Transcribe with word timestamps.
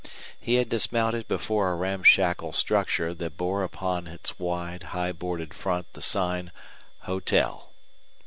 He 0.39 0.55
had 0.55 0.67
dismounted 0.67 1.27
before 1.27 1.69
a 1.69 1.75
ramshackle 1.75 2.53
structure 2.53 3.13
that 3.13 3.37
bore 3.37 3.61
upon 3.63 4.07
its 4.07 4.39
wide, 4.39 4.81
high 4.97 5.11
boarded 5.11 5.53
front 5.53 5.93
the 5.93 6.01
sign, 6.01 6.51
"Hotel." 7.01 7.69